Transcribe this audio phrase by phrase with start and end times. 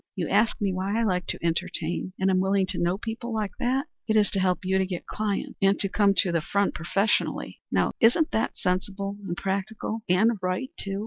[0.15, 3.51] You ask me why I like to entertain and am willing to know people like
[3.59, 3.85] that.
[4.07, 7.61] It is to help you to get clients and to come to the front professionally.
[7.71, 10.99] Now isn't that sensible and practical and right, too?"